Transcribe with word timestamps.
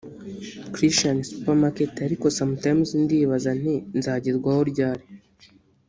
Christian 0.73 1.17
supermarket 1.29 1.93
ariko 2.07 2.25
sometimes 2.39 2.87
ndibaza 3.01 3.51
nti 3.61 3.75
'Nzagerwaho 3.97 4.61
ryari 4.71 5.05